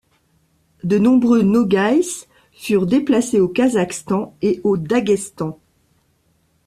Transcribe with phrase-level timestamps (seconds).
[0.83, 5.59] De nombreux Nogaïs furent déplacés au Kazakhstan et au Daghestan.